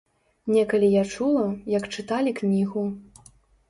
Некалі 0.55 0.89
я 0.93 1.03
чула, 1.13 1.45
як 1.77 1.89
чыталі 1.97 2.37
кнігу. 2.43 2.91